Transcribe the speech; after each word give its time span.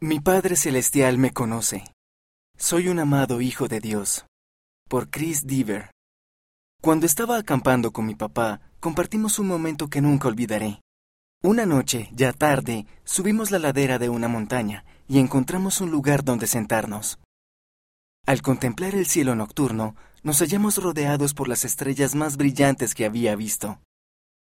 Mi 0.00 0.20
Padre 0.20 0.54
Celestial 0.54 1.18
me 1.18 1.32
conoce. 1.32 1.82
Soy 2.56 2.86
un 2.86 3.00
amado 3.00 3.40
Hijo 3.40 3.66
de 3.66 3.80
Dios. 3.80 4.26
Por 4.88 5.10
Chris 5.10 5.44
Deaver. 5.44 5.90
Cuando 6.80 7.04
estaba 7.04 7.36
acampando 7.36 7.90
con 7.90 8.06
mi 8.06 8.14
papá, 8.14 8.60
compartimos 8.78 9.40
un 9.40 9.48
momento 9.48 9.88
que 9.88 10.00
nunca 10.00 10.28
olvidaré. 10.28 10.82
Una 11.42 11.66
noche, 11.66 12.10
ya 12.12 12.32
tarde, 12.32 12.86
subimos 13.02 13.50
la 13.50 13.58
ladera 13.58 13.98
de 13.98 14.08
una 14.08 14.28
montaña 14.28 14.84
y 15.08 15.18
encontramos 15.18 15.80
un 15.80 15.90
lugar 15.90 16.22
donde 16.22 16.46
sentarnos. 16.46 17.18
Al 18.24 18.40
contemplar 18.40 18.94
el 18.94 19.06
cielo 19.06 19.34
nocturno, 19.34 19.96
nos 20.22 20.38
hallamos 20.38 20.76
rodeados 20.76 21.34
por 21.34 21.48
las 21.48 21.64
estrellas 21.64 22.14
más 22.14 22.36
brillantes 22.36 22.94
que 22.94 23.04
había 23.04 23.34
visto. 23.34 23.80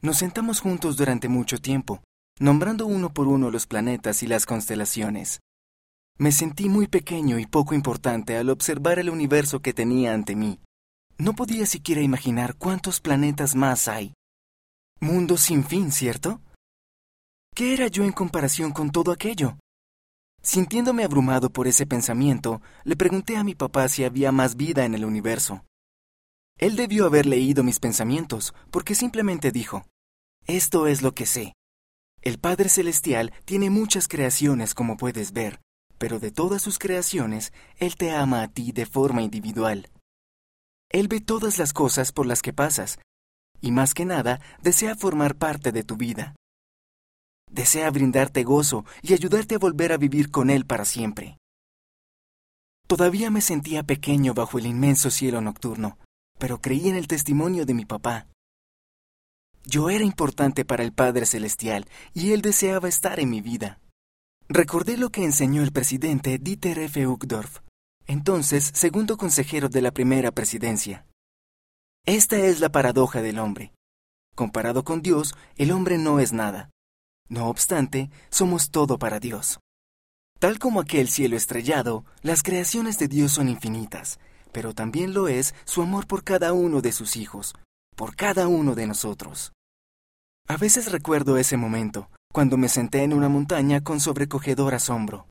Nos 0.00 0.18
sentamos 0.18 0.60
juntos 0.60 0.96
durante 0.96 1.28
mucho 1.28 1.58
tiempo, 1.58 2.04
nombrando 2.40 2.86
uno 2.86 3.12
por 3.12 3.28
uno 3.28 3.50
los 3.50 3.66
planetas 3.66 4.22
y 4.22 4.26
las 4.26 4.46
constelaciones. 4.46 5.40
Me 6.16 6.32
sentí 6.32 6.68
muy 6.68 6.88
pequeño 6.88 7.38
y 7.38 7.46
poco 7.46 7.74
importante 7.74 8.36
al 8.36 8.48
observar 8.48 8.98
el 8.98 9.10
universo 9.10 9.60
que 9.60 9.74
tenía 9.74 10.14
ante 10.14 10.34
mí. 10.34 10.58
No 11.18 11.34
podía 11.34 11.66
siquiera 11.66 12.00
imaginar 12.00 12.56
cuántos 12.56 13.00
planetas 13.00 13.54
más 13.54 13.88
hay. 13.88 14.14
Mundo 15.00 15.36
sin 15.36 15.64
fin, 15.64 15.92
¿cierto? 15.92 16.40
¿Qué 17.54 17.74
era 17.74 17.88
yo 17.88 18.04
en 18.04 18.12
comparación 18.12 18.72
con 18.72 18.90
todo 18.90 19.12
aquello? 19.12 19.58
Sintiéndome 20.42 21.04
abrumado 21.04 21.50
por 21.50 21.68
ese 21.68 21.86
pensamiento, 21.86 22.62
le 22.84 22.96
pregunté 22.96 23.36
a 23.36 23.44
mi 23.44 23.54
papá 23.54 23.88
si 23.88 24.04
había 24.04 24.32
más 24.32 24.56
vida 24.56 24.86
en 24.86 24.94
el 24.94 25.04
universo. 25.04 25.66
Él 26.56 26.76
debió 26.76 27.04
haber 27.04 27.26
leído 27.26 27.62
mis 27.64 27.80
pensamientos, 27.80 28.54
porque 28.70 28.94
simplemente 28.94 29.52
dijo, 29.52 29.84
Esto 30.46 30.86
es 30.86 31.02
lo 31.02 31.12
que 31.14 31.26
sé. 31.26 31.54
El 32.22 32.38
Padre 32.38 32.68
Celestial 32.68 33.32
tiene 33.46 33.70
muchas 33.70 34.06
creaciones 34.06 34.74
como 34.74 34.98
puedes 34.98 35.32
ver, 35.32 35.60
pero 35.96 36.18
de 36.18 36.30
todas 36.30 36.60
sus 36.60 36.78
creaciones, 36.78 37.52
Él 37.76 37.96
te 37.96 38.10
ama 38.10 38.42
a 38.42 38.48
ti 38.48 38.72
de 38.72 38.84
forma 38.84 39.22
individual. 39.22 39.88
Él 40.90 41.08
ve 41.08 41.20
todas 41.20 41.58
las 41.58 41.72
cosas 41.72 42.12
por 42.12 42.26
las 42.26 42.42
que 42.42 42.52
pasas, 42.52 42.98
y 43.62 43.72
más 43.72 43.94
que 43.94 44.04
nada 44.04 44.40
desea 44.62 44.96
formar 44.96 45.36
parte 45.36 45.72
de 45.72 45.82
tu 45.82 45.96
vida. 45.96 46.34
Desea 47.50 47.90
brindarte 47.90 48.44
gozo 48.44 48.84
y 49.02 49.14
ayudarte 49.14 49.54
a 49.54 49.58
volver 49.58 49.92
a 49.92 49.96
vivir 49.96 50.30
con 50.30 50.50
Él 50.50 50.66
para 50.66 50.84
siempre. 50.84 51.38
Todavía 52.86 53.30
me 53.30 53.40
sentía 53.40 53.82
pequeño 53.82 54.34
bajo 54.34 54.58
el 54.58 54.66
inmenso 54.66 55.10
cielo 55.10 55.40
nocturno, 55.40 55.98
pero 56.38 56.60
creí 56.60 56.88
en 56.88 56.96
el 56.96 57.06
testimonio 57.06 57.64
de 57.64 57.74
mi 57.74 57.86
papá. 57.86 58.26
Yo 59.64 59.90
era 59.90 60.04
importante 60.04 60.64
para 60.64 60.82
el 60.82 60.92
Padre 60.92 61.26
Celestial 61.26 61.86
y 62.14 62.32
Él 62.32 62.42
deseaba 62.42 62.88
estar 62.88 63.20
en 63.20 63.30
mi 63.30 63.40
vida. 63.40 63.78
Recordé 64.48 64.96
lo 64.96 65.10
que 65.10 65.24
enseñó 65.24 65.62
el 65.62 65.72
presidente 65.72 66.38
Dieter 66.38 66.78
F. 66.78 67.06
Uchtdorf, 67.06 67.58
entonces 68.06 68.70
segundo 68.74 69.16
consejero 69.16 69.68
de 69.68 69.82
la 69.82 69.92
primera 69.92 70.32
presidencia. 70.32 71.06
Esta 72.06 72.36
es 72.38 72.60
la 72.60 72.70
paradoja 72.70 73.22
del 73.22 73.38
hombre. 73.38 73.72
Comparado 74.34 74.84
con 74.84 75.02
Dios, 75.02 75.34
el 75.56 75.70
hombre 75.70 75.98
no 75.98 76.18
es 76.18 76.32
nada. 76.32 76.70
No 77.28 77.48
obstante, 77.48 78.10
somos 78.30 78.70
todo 78.70 78.98
para 78.98 79.20
Dios. 79.20 79.60
Tal 80.40 80.58
como 80.58 80.80
aquel 80.80 81.08
cielo 81.08 81.36
estrellado, 81.36 82.04
las 82.22 82.42
creaciones 82.42 82.98
de 82.98 83.06
Dios 83.06 83.32
son 83.32 83.48
infinitas, 83.48 84.18
pero 84.50 84.74
también 84.74 85.12
lo 85.12 85.28
es 85.28 85.54
su 85.64 85.82
amor 85.82 86.06
por 86.06 86.24
cada 86.24 86.54
uno 86.54 86.80
de 86.80 86.92
sus 86.92 87.16
hijos, 87.16 87.54
por 88.00 88.16
cada 88.16 88.48
uno 88.48 88.74
de 88.74 88.86
nosotros. 88.86 89.52
A 90.48 90.56
veces 90.56 90.90
recuerdo 90.90 91.36
ese 91.36 91.58
momento, 91.58 92.08
cuando 92.32 92.56
me 92.56 92.70
senté 92.70 93.02
en 93.02 93.12
una 93.12 93.28
montaña 93.28 93.82
con 93.82 94.00
sobrecogedor 94.00 94.72
asombro. 94.74 95.26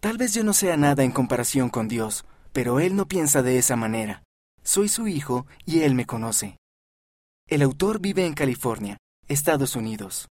Tal 0.00 0.16
vez 0.16 0.32
yo 0.32 0.42
no 0.42 0.54
sea 0.54 0.78
nada 0.78 1.04
en 1.04 1.12
comparación 1.12 1.68
con 1.68 1.88
Dios, 1.88 2.24
pero 2.54 2.80
Él 2.80 2.96
no 2.96 3.08
piensa 3.08 3.42
de 3.42 3.58
esa 3.58 3.76
manera. 3.76 4.22
Soy 4.62 4.88
su 4.88 5.06
hijo 5.06 5.46
y 5.66 5.80
Él 5.80 5.94
me 5.94 6.06
conoce. 6.06 6.56
El 7.46 7.60
autor 7.60 8.00
vive 8.00 8.24
en 8.24 8.32
California, 8.32 8.96
Estados 9.28 9.76
Unidos. 9.76 10.20